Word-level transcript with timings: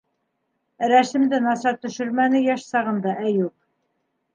Рәсемде 0.93 1.41
насар 1.49 1.79
төшөрмәне 1.85 2.45
йәш 2.49 2.67
сағында 2.75 3.19
Әйүп. 3.31 3.59